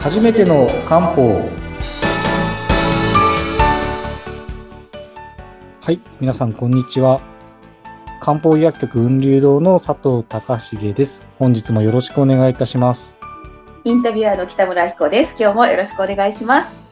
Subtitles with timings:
[0.00, 1.48] 初めての漢方。
[5.80, 7.20] はい皆さんこんにちは。
[8.20, 11.24] 漢方医薬局雲流堂の佐藤隆重です。
[11.38, 13.16] 本日もよろしくお願いいたします。
[13.84, 15.36] インタビュアーの北村彦です。
[15.38, 16.90] 今日もよろしくお願いします。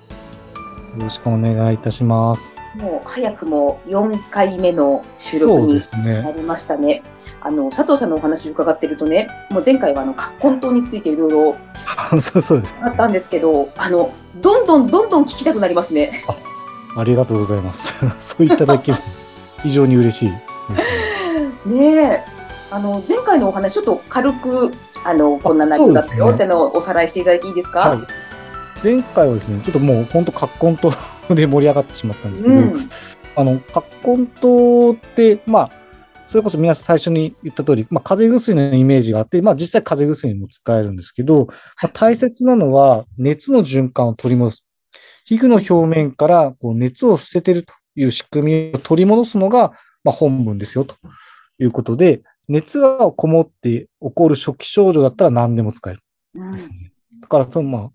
[0.97, 7.03] よろしくお願いいたしますもう早くも4回目の収録になりましたね。
[7.41, 11.57] あの佐藤さんのお話を伺ってるとね、もう前回はあの葛根湯についていろいろ
[12.81, 16.25] あったんですけど、あのどんどんどんどん聞きたくなりますね。
[16.97, 19.05] ありがとうございます そういただけると
[19.63, 20.37] 非常に嬉しいで
[21.65, 22.25] すねねえ、
[22.71, 24.73] あの前回のお話ちょっと軽く
[25.05, 27.81] あのこんな内容だったよってのをおさらいしていただいていいですか？
[27.81, 27.99] はい
[28.83, 30.91] 前回はですねちょっともう本当葛根湯
[31.35, 32.91] で盛り上がってしまったんですけど、うん、
[33.37, 35.71] あの、葛根湯って、まあ、
[36.27, 44.69] それこそ皆さん最初に言った通り、まあ、風邪薬のイメージがあって、まあ、実際風邪薬にも使えるんですけど、まあ、大切なのは熱の循環を取り戻す。
[45.25, 49.73] 皮膚の表面からこう熱を捨ててるという仕組みを取り戻すのが、
[50.05, 50.97] まあ、本文ですよと
[51.59, 56.01] いうことで、熱がこもって起こる初期症状だったら何でも使える
[56.35, 56.93] うんんですね。
[57.21, 57.91] だから、その、まあ、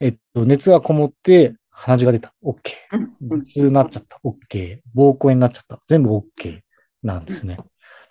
[0.00, 2.34] えっと、熱がこもって鼻血が出た。
[2.42, 2.54] OK。
[2.92, 4.18] うん頭痛になっちゃった。
[4.24, 4.80] OK。
[4.96, 5.80] 膀胱炎になっちゃった。
[5.86, 6.60] 全部 OK
[7.02, 7.58] なんですね。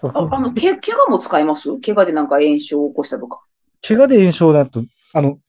[0.04, 1.70] ああのけ怪我も使います？
[1.80, 3.42] 怪我でなんか炎症を起こしたとか。
[3.88, 5.40] 怪我で炎症だと、あの、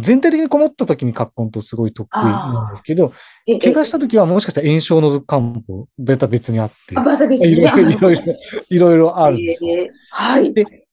[0.00, 3.12] 全体的にこもった時に葛根とすごい得意なんですけど、
[3.46, 7.70] え怪我した時はもしかしたら炎症の漢方、ベタ別にあって、あバザベスいね。
[7.70, 8.22] ろいろ、いろいろ、
[8.70, 9.76] いろいろあるんですよ。
[9.76, 10.52] えーはい。
[10.52, 10.85] で、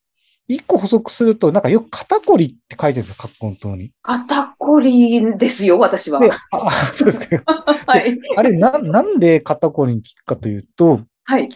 [0.47, 3.91] 一個補足すると、なんかよく肩こりって書いてるんですよ、葛根湯に。
[4.01, 6.19] 肩こりですよ、私は。
[6.19, 7.65] で、あ、あそうですか。
[7.87, 8.19] はい。
[8.35, 11.49] あれ、な、なんで肩こりに効くかというと、はい。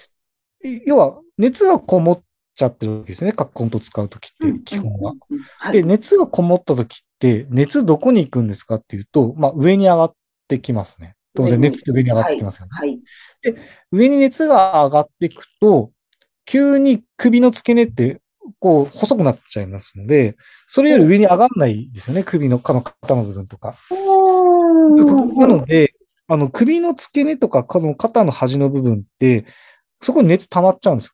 [0.86, 2.24] 要は、熱がこもっ
[2.56, 3.34] ちゃってるわけですね。
[3.34, 5.14] 葛根と使うときって、基本は。
[5.72, 5.84] で、い。
[5.84, 10.14] 熱がこもったときって、熱どこに行くんですかっていうと、まあ、上に上がっ
[10.48, 11.16] てきますね。
[11.36, 12.70] 当然、熱って上に上がってきますよね。
[12.72, 13.00] はい。
[13.92, 15.92] 上に熱が上がっていくと、
[16.46, 18.22] 急に首の付け根って、
[18.60, 20.36] こう、細くなっちゃいますので、
[20.68, 22.24] それより上に上がんないですよね。
[22.24, 23.76] 首の、かの肩の部分とか。
[25.36, 25.94] なので、
[26.28, 29.46] あの、首の付け根とか、この肩の端の部分って、
[30.02, 31.14] そこに熱溜まっちゃうんですよ。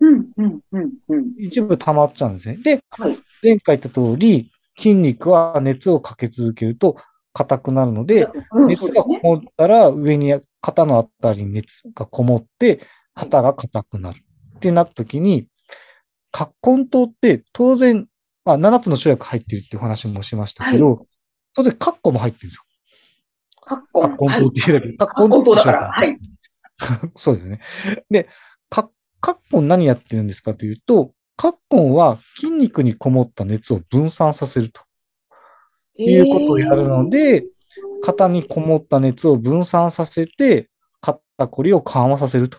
[0.00, 1.32] うん、うん、うん、うん。
[1.38, 2.56] 一部溜まっちゃうんですね。
[2.56, 3.18] で、はい。
[3.42, 6.96] 前回言った通り、筋肉は熱をかけ続けると
[7.32, 8.90] 硬くなるので、うん、熱。
[8.92, 12.80] がこもったら上に肩のあたりに熱がこもって、
[13.14, 14.20] 肩が硬くなる。
[14.56, 15.46] ってなった時に、
[16.32, 18.06] 葛根湯って当然、
[18.44, 21.06] まあ、7つの生薬入ってるっていう話もしましたけど、
[21.54, 22.62] 当然、カッコも入ってるんですよ。
[23.62, 24.16] カッコン。
[24.16, 24.96] 葛根湯っていうだけで。
[24.96, 25.90] カッコン糖だから。
[25.90, 26.18] はい。
[27.16, 27.60] そうですね。
[28.10, 28.28] で、
[28.68, 28.90] か、
[29.20, 34.82] カッコン何やってるんですかというと、カッコンは筋肉にこもった熱を分散させると
[35.96, 37.44] いうことをやるので、
[38.02, 40.68] 肩にこもった熱を分散させて、
[41.00, 42.58] 肩こりを緩和させると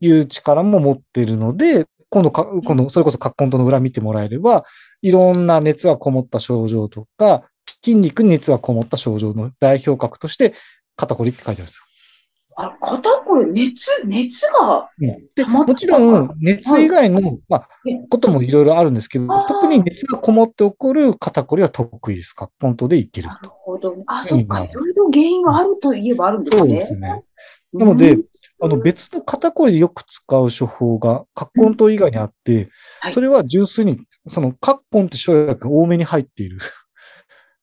[0.00, 4.64] いう力も持っているので、今度か、今度、それこそ葛根湯の裏見てもらえれば、
[5.00, 7.44] いろんな熱がこもった症状とか、
[7.84, 10.54] 筋肉に熱がこもった症状の代表格として、
[10.96, 11.84] 肩こりって書いてあるんですよ。
[12.56, 14.90] あ、肩こり、熱、熱が、
[15.34, 17.68] で、もちろん、熱以外の、まあ、
[18.10, 22.34] こともいろいろあるんですけど特に熱がこもって起こる肩こりは得意です。
[22.34, 23.50] 葛根湯でいけるなると。
[23.50, 23.94] ほど。
[24.06, 24.64] あ、そっか。
[24.64, 26.74] いろいろ原因があるといえばあるんですそうね。
[26.74, 27.22] ですね。
[27.72, 28.24] なのでうん、
[28.62, 32.68] あの、別の肩こりでよく使う処方が、葛根湯以外にあって
[33.00, 36.58] はい、それは純粋に、その、葛根って生薬が多めに入っている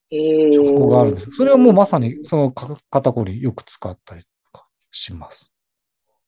[0.09, 1.31] え処方があるんですよ。
[1.33, 2.15] それはもうまさに。
[2.15, 5.53] に、そのか肩こりよく使ったりとかします。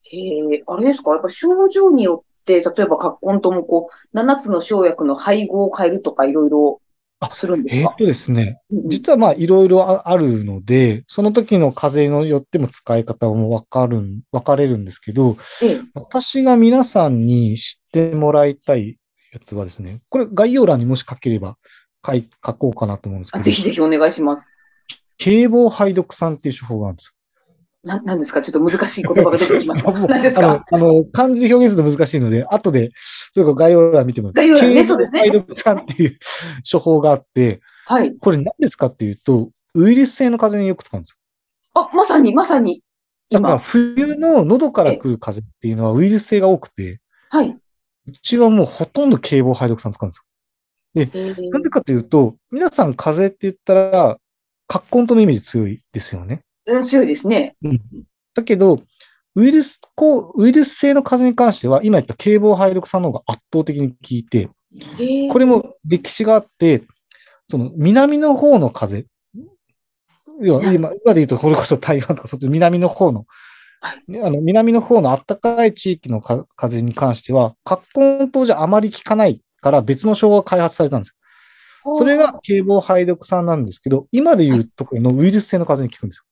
[0.03, 1.12] へえ、あれですか？
[1.12, 6.81] やっぱ症状によって、例えば、葛根ともこう、7つの生薬の配合を変えるとか、いろいろ
[7.30, 7.81] するんですか？
[7.81, 15.81] えーっとですね、実はまあいろいろああるので、その時の風邪によっても使い方もわかるん、分かれるんですけど、ええ。
[15.96, 18.97] 私が皆さんに知ってもらいたい
[19.34, 21.57] やつはですね、これ概要欄にもし書ければ
[22.06, 24.51] 書い書こうかなと思うんですけど、あぜひぜひお願いします。
[25.18, 27.15] 警棒排毒酸っていう処方があるんです
[27.84, 28.42] な、なんですか？
[28.42, 29.92] ちょっと難しい言葉が出てきました。
[29.98, 30.08] よ。
[30.08, 32.92] 何ですあのか、あの、漢字で表現すると難しいので、後で、
[33.34, 36.18] それから概要欄見てもら概要欄ね警そうですね棒排毒酸っていう
[36.72, 38.16] 処方があって、はい。
[38.18, 41.18] これ何ですかっていうと、ウイルス性の風邪によく使うんですよ
[41.81, 42.84] あ、まさに、まさに、
[43.31, 43.60] だから今。
[43.60, 47.00] 冬の喉から来る風邪っていうのはウイルス性が多くて、
[47.30, 47.50] はい。
[48.08, 50.24] うちはもうほとんど警棒排毒酸使うんですよ。
[50.96, 54.18] えーなぜかというと、皆さん風邪って言ったら、
[54.68, 56.42] 葛根とのイメージ強いですよね。
[56.69, 57.56] うん、強いですね。
[58.33, 58.81] だけど、
[59.36, 64.50] ウイルス、こう、ウイルス性の風邪に関しては、今言った警棒排毒酸の方が圧倒的に効いて、
[65.31, 66.83] これも歴史があって、
[67.48, 69.06] その南の方の風、
[70.42, 70.75] 要ははい。
[70.75, 73.25] 今、今で言うと、それこそ台湾とか、そっち南の方の、
[73.81, 81.15] あの南の方の暖かい地域のか風に関しては、葛根湯じゃあまり効かないから別の称号が開発されたんです。
[81.86, 81.95] よ。
[81.95, 86.24] それが警棒排毒酸なんですけど、今で言うところのウイルス性の風邪に効くんです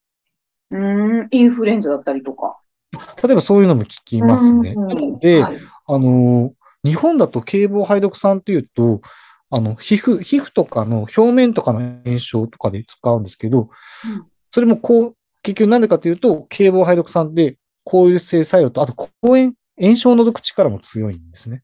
[0.71, 2.59] うーん、インフルエンザだったりとか。
[2.91, 2.99] よ。
[3.23, 4.73] 例えばそういうのも効きますね。
[4.75, 5.57] うんなので、はい
[5.89, 6.53] あの、
[6.83, 9.01] 日本だと警棒排毒酸というと、
[9.49, 13.69] あの、皮膚、皮膚とかの表面とかの炎症とかで使うんですけど、うん
[14.49, 21.63] それもこう、結局なんでかというと、警棒排毒酸で抗ウイルス性作用と、あと抗炎、炎症を除く力も強いんですね。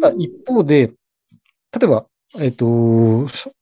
[0.00, 0.94] ただ一方で、例
[1.84, 2.06] えば、
[2.38, 3.52] えっ、と、しょ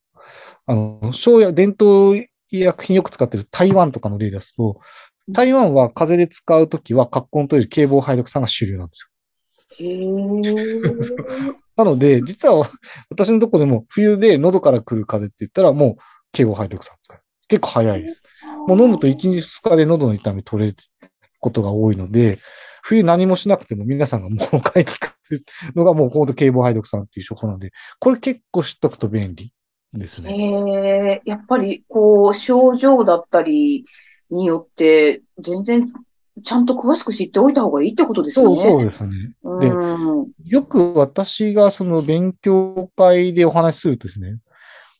[0.67, 2.17] あの、生薬、伝統
[2.51, 4.81] 医薬品よく使っている台湾とかの例ですと、
[5.29, 9.11] 台湾は風邪で使うときは、葛根というより警棒排毒酸が主流なんですよ。
[11.77, 12.67] なので、実は
[13.11, 16.03] 私のところでも冬で喉から来る風邪って言ったらもう
[16.33, 17.21] 警棒排毒酸使う。
[17.49, 18.23] 結構早いです。
[18.67, 20.77] もう飲むと1日2日で喉の痛み取れる
[21.41, 22.39] ことが多いので、
[22.83, 25.41] 冬何もしなくても皆さんがもう帰ってくる
[25.75, 29.53] のがもうほんと警棒排毒酸っていう処方なんで、これ結構知っとくと便利
[29.99, 31.21] ですね。
[31.23, 33.85] えー、やっぱり、こう、症状だったり
[34.31, 35.87] によって、全然、
[36.43, 38.47] ちゃんと詳しく知っておいた方がいいってことですね。
[38.47, 39.15] そうそうですね。
[39.61, 40.31] でうん。
[40.45, 44.39] よく私がその勉強会でお話しするとですね、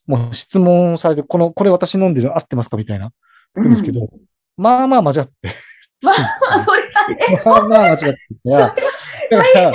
[0.07, 3.13] もう質問されて、この、これ私飲んでる合ってますかみたいな、
[3.61, 4.09] んですけど、
[4.57, 5.33] まあまあ間違って。
[6.03, 9.73] まあ、それはね、まあまあ間違ってだから、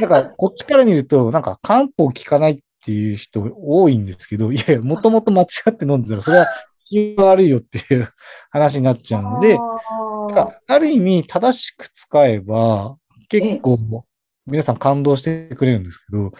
[0.00, 6.48] だからこっちから見ると、なんか漢方効かないっていう人多いんですけど、いやいや、もともと間違って飲んでたら、それは
[6.86, 8.08] 気が悪いよっていう
[8.50, 9.58] 話になっちゃうので、
[10.28, 12.96] だからある意味正しく使えば、
[13.28, 13.78] 結構
[14.46, 16.32] 皆さん感動してくれるんですけど、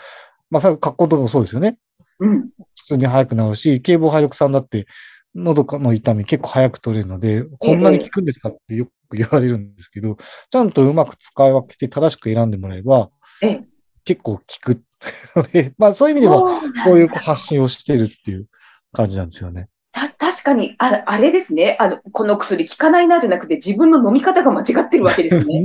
[0.50, 1.78] まあ、さ、格好とかもそうですよね。
[2.20, 2.50] うん。
[2.76, 4.86] 普通に早くなるし、警棒排毒酸だって、
[5.34, 10.16] 喉の痛み結構早く取れるので、こんなに効くんですかってよく言われるんですけど、
[10.50, 13.10] ちゃんとうまく使い分けて正しく選んでもらえば、
[13.42, 13.64] ええ
[14.04, 14.82] 結構効くので、
[15.78, 18.46] まあそういう意味では、そうなんだこういう発信をしてるっていう
[18.92, 19.68] 感じなんですよね。
[19.92, 21.76] た、確かに、あ、あれですね。
[21.78, 25.44] あの、この薬効かないなじゃなくて、自分の飲み方が間違ってるわけですね。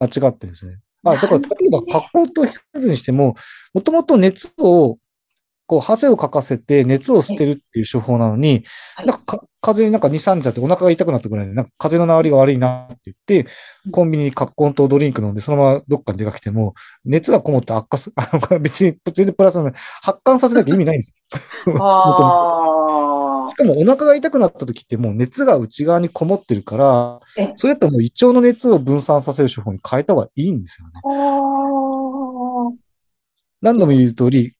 [0.00, 0.78] 間違ってるんですね。
[1.04, 3.34] あ、だから、例えば、格好と皮膚にしても、
[3.72, 4.98] もともと熱を、
[5.66, 8.64] こう、汗をかかせて熱を捨てるっていう処方なのに、
[8.94, 13.50] はいなんかか、風邪になんか2、3日経ってお腹が痛くなったぐらいで、なんか風邪の治りが悪いなって言って
[13.86, 16.74] うん、コンビニに葛根とドリンク飲んで、そのままどっかに出かけても、
[17.04, 21.14] 熱がこもって悪化す、 あの、別に、全然プラスなので発汗させなきゃ意味ないんです
[21.66, 21.76] よ。
[21.82, 23.56] ああし。
[23.56, 30.92] かもお腹が痛くなった時ってもう熱が内側にこもってるからえ、それだったらもう胃腸の熱を分散させる処方に変えた方がいいんですよね。
[33.60, 34.52] 何度も言う通りうん、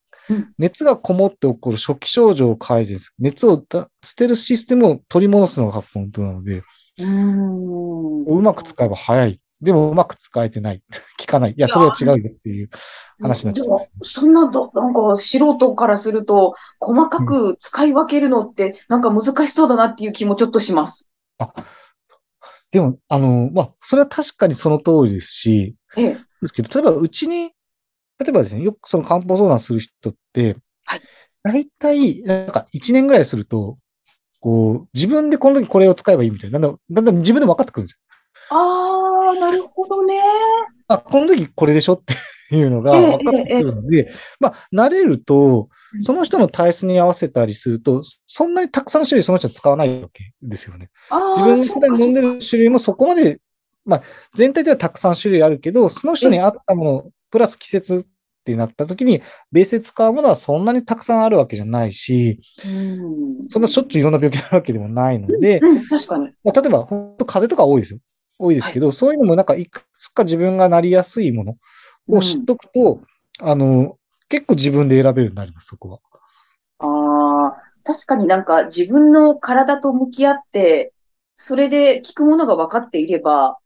[0.59, 3.15] 熱がこもって起こる初期症状を改善する。
[3.19, 6.63] 熱をだ捨てるシステムを取り戻すのが本当なので、
[7.01, 9.41] うまく使えば早い。
[9.61, 10.83] でもうまく使えてない。
[11.21, 11.53] 効かない。
[11.53, 12.71] いや、それは違うよっていう
[13.21, 21.09] 話になっですでも、そんなど、なんか素人からすると、細かく使い分けるのって、なんか難しそうだなっていう気もちょっとします。
[22.73, 26.15] でも、あの、まあ、それは確かにその通りですし、ええ。
[26.15, 27.53] ですけど、例えばうちに、
[28.23, 31.02] 例えばですね、よくその漢方相談する人って、はい
[31.45, 33.76] 大体、なんか1年ぐらいすると、
[34.41, 37.99] こう、自分でこの時これを使えばいいみたいな、だんだん、だんだん自分で分かってくるんですよ。
[38.50, 40.21] ああ、なるほどね。
[40.88, 42.14] あ、この時これでしょって
[42.55, 50.91] いうのがええ分かってくるので、まあ、慣れるとう、んその人の体質に合わせたりすると、そんなにたくさん種類その人は使わないわけですよね。
[51.11, 52.35] ああ、自分が普段飲んでる。
[52.35, 53.41] る種類もそこまで、
[53.85, 54.02] まあ、
[54.35, 58.07] 全体ではたくさん種類あるけど、その人に合ったもの、プラス季節
[58.42, 59.22] ってなった時に、
[59.52, 63.49] ベースで使うものはそんなにたくさんあるわけじゃないし、うん。
[63.49, 66.32] そんなしょっちゅういろんな病気になるわけでもないので、うん、確かに。
[66.42, 68.00] まあ、例えば、本当風邪とか多いですよ。
[68.38, 71.56] 多いですけど、そういうのもなんかいくつか自分がなりやすいもの
[72.08, 73.00] を知っとくと、
[73.40, 73.96] あの、
[74.28, 75.99] 結構自分で選べるようになります、そこは。
[76.80, 80.92] ああ、確かになんか自分の体と向き合って、
[81.37, 83.58] それで効くものが分かっていれば、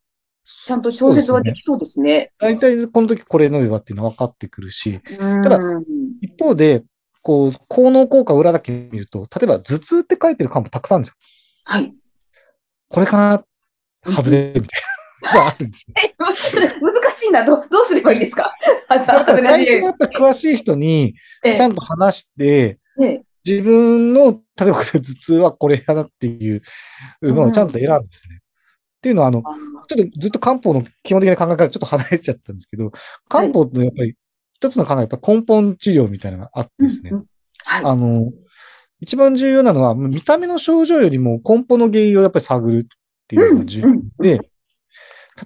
[0.49, 2.31] ちゃんと調節はできそうですね。
[2.39, 5.43] 大体この時これ飲めばっていうのは分かってくるし、うん。
[5.43, 5.59] ただ
[6.21, 6.85] 一方で、
[7.21, 11.17] こう、効能効果裏だけ見ると、例えば頭痛って書いてる漢方たくさんあるんですよ。
[11.65, 11.93] はい。
[12.89, 13.17] これか
[14.05, 14.13] な？
[14.13, 15.95] 外れみたいなあるんですよ。
[15.99, 17.45] え、それ難しいな。
[17.45, 18.55] ど、どうすればいいですか？
[18.89, 19.23] 最初はや
[19.91, 26.63] っぱり詳しい人にえちゃんと話して、え、自分の、例えば頭痛はこれだなっていう
[27.23, 28.41] のをちゃんと選んでですね。
[28.97, 29.55] っていうのは、あの、あ
[29.89, 32.93] ちょっとずっと漢方の基本的な考えからちょっと離れちゃったんですけど、
[33.29, 34.15] 漢方のやっぱり
[34.55, 37.11] 一つの考え、やっぱ根本治療みたいなのがあってですね。
[37.11, 37.27] うんうん
[37.67, 37.85] はい。
[37.85, 38.33] あの、
[39.01, 44.41] 一番重要なのは、見た目の症状よりも根本の原因をやっぱり探るっていうのが重要うんうんで、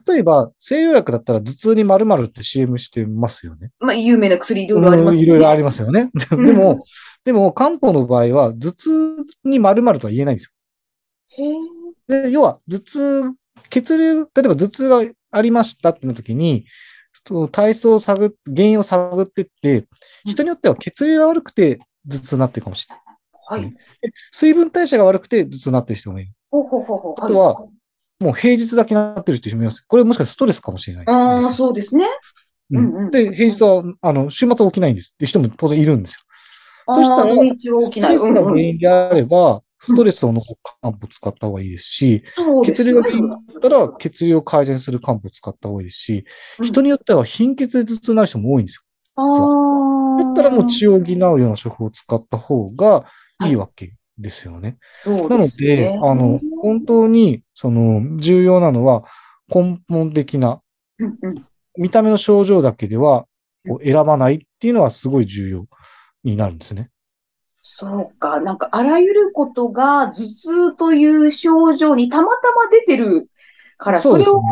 [0.07, 3.71] 例えば、西洋薬だったら頭痛に〇〇って CM してますよね。
[3.81, 5.23] まあ、有名な薬いろいろありますよね。
[5.23, 6.11] いろいろありますよね。
[6.33, 6.85] うんでも、
[7.25, 10.53] でも、漢方の場合は、頭痛に〇〇とは言えないんですよ。
[12.07, 13.33] で要は、頭痛、
[13.71, 16.67] 血流、例えば頭痛がありましたってな時に、
[17.27, 19.87] その体操を探っ、原因を探ってって、
[20.25, 23.63] 人によっては血流が悪くて頭痛になってるかもしれない。
[23.63, 23.71] はい。
[23.71, 26.33] で水分代謝が悪くて頭痛になってる人もいる。
[26.51, 27.15] ほうほうほうほう。
[27.25, 27.61] あとは
[28.21, 29.85] もう平日だけになってる人もいます。
[29.87, 31.09] これもしかしてストレスかもしれない。
[31.09, 32.07] ああ、そうですね。
[32.71, 36.21] うんうんうんで、平日は、あの、週末は起きないんですっていう人も当然いるんですよ。
[36.95, 38.17] そしたらあー土日は起きない。
[38.17, 46.25] ストレスが原因であれば、ストレスを残す漢方を使った方がいいですし、そうです血流が原因だったら血流を改善する漢方を使った方がいいですし、
[46.63, 48.85] 人によっては貧血で頭痛になる人も多いんですよ。
[50.19, 53.07] だったらもう血を補うような処方を使った方が
[53.47, 53.51] い。
[53.53, 54.77] いわけですよね。
[54.89, 55.77] そうなのですね。
[55.77, 59.05] で、あの、本当に、その、重要なのは、
[59.49, 60.61] 根本的な、
[60.99, 61.47] うんうん。
[61.79, 63.27] 見た目の症状だけでは、
[63.83, 65.67] 選ばないっていうのはすごい重要
[66.25, 66.91] になるんですね。
[67.63, 68.41] そうか。
[68.41, 73.29] なんか、あらゆることが頭痛という症状にたまたま出てる
[73.77, 74.43] から、それを。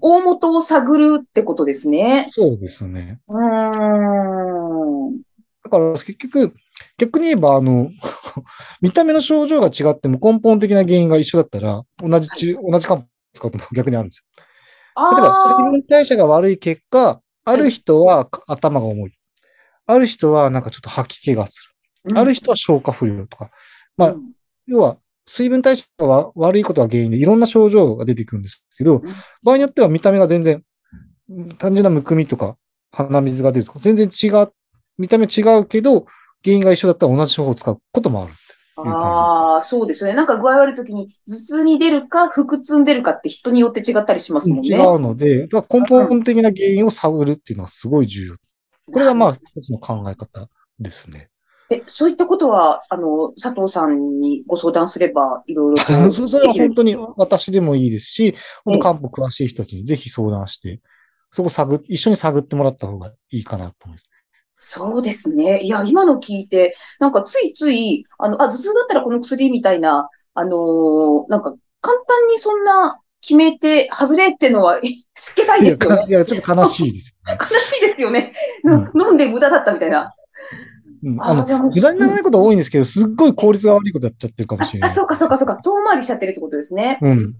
[0.00, 2.28] 大元を探るってことですね。
[2.30, 3.18] そうですね。
[3.26, 5.18] うーん。
[5.64, 6.54] だから結局、
[6.98, 7.90] 逆に言えば、あの、
[8.80, 14.44] 見た目の症状が違っても根本的な原因が一緒だったら、同じち、同じ漢方使っても 逆にあるんですよ。
[15.16, 19.12] 例えば、あ水分代謝が悪い結果、ある人は頭が重い。
[19.86, 21.77] ある人はなんかちょっと吐き気がすあ、る。
[22.14, 23.50] ある人は消化不良とか。
[23.96, 24.32] まあうん
[24.70, 29.02] 要は、水分代謝がわ悪いことが原因でいろんな症状が出てくるんですけど、
[29.42, 30.62] 場合によっては見た目が全然、
[31.30, 32.56] うん単純なむくみとか、
[32.92, 34.52] 鼻水が出るとか、全然違う、
[34.98, 36.06] 見た目違うけど、
[36.44, 38.32] 原因が一緒だったら同じ処方を使うこともある。
[38.76, 40.16] ああ、そうですよね。
[40.16, 44.78] なんか具合悪い時に頭痛に出るか、腹痛に出るかって人によって違ったりしますもん違ね。
[44.78, 48.36] うので、だから根本的な原因を探るっていうのはすごい重要。
[48.92, 50.48] これがまあ一つの考え方
[50.78, 51.28] ですね。
[51.70, 58.34] え、そういったことは、あの、佐藤さんにご相談すれば、いろいろとそ それは本当に私でもいいですし、
[58.64, 60.80] 本ええ当漢方詳しい人たちにぜひ相談して、
[61.30, 64.04] そこ探っ、一緒に探ってもらった方がいいかなと思います。
[64.56, 65.60] そうですね。
[65.62, 76.06] いや、今の聞いて、なんかついつい、あの、あ、頭痛だったらこの薬みたいな、あのーなんか簡単にそんな決めて、外れってのは避けたいいや、ですよね。
[76.08, 77.38] いやちょっと悲しいですよね。
[77.50, 78.32] 悲しいですよね。
[78.64, 80.12] うん飲んで無駄だったみたいな。
[81.02, 84.92] うん、ああの、無駄にならないことは多いんですけど、すっごい効率が悪いことやっちゃってるかもしれなあ、い。
[84.92, 85.56] そうかそうかそうか。
[85.56, 86.98] 遠回りしちゃってるってことですね。
[87.02, 87.34] うん。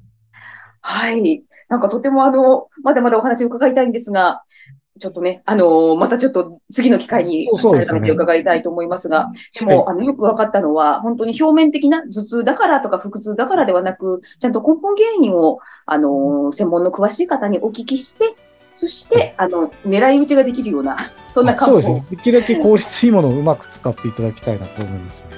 [0.80, 1.44] はい。
[1.68, 4.42] なんかとてもあの、まだまだお話を伺いたいんですが、
[4.98, 18.34] ちょっとね、あのーまたちょっと次の機会にそうそうですね改めて伺いたいと思いますが、ではいも、あの、よく分かったのは、本当に表面的な頭痛だからとか腹痛だからではなく、ちゃんと根本原因を、あのー専門の詳しい方にお聞きして、
[18.78, 22.04] そして、あの、狙い撃ちができるような、 そんな漢方そうですね。
[22.10, 25.36] できるだけ効率いいものをうまく使っていただきたいなと思いますね。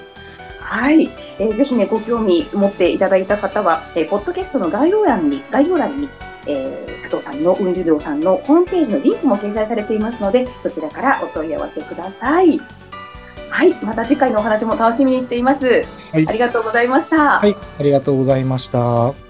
[0.60, 6.10] はい、えーぜひね、ご興味持っていただいた方は、えーポッドキャストの概要欄に、概要欄に、
[6.46, 12.60] えー佐藤さんの雲流堂さんのホームページのリンクも掲載されていますので、そちらからお問い合わせください。
[13.48, 15.86] はい、また次回のお話も楽しみにしています。
[16.12, 17.38] はいありがとうございました。
[17.38, 19.29] はい、ありがとうございました。